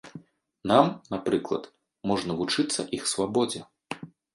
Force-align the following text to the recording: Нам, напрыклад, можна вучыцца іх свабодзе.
Нам, 0.71 0.85
напрыклад, 1.15 1.63
можна 2.13 2.31
вучыцца 2.43 2.91
іх 3.01 3.11
свабодзе. 3.17 3.69